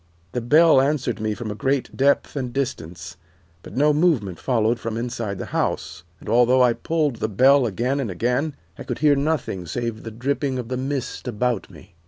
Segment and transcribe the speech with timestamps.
[0.31, 3.17] The bell answered me from a great depth and distance,
[3.61, 7.99] but no movement followed from inside the house, and although I pulled the bell again
[7.99, 11.93] and again I could hear nothing save the dripping of the mist about me.